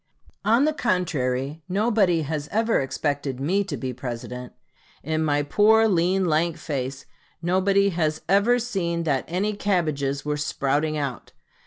[0.43, 4.51] On the contrary, nobody has ever expected me to be President.
[5.03, 7.05] In my poor, lean, lank face,
[7.39, 11.33] nobody has ever seen that any cabbages were sprouting out.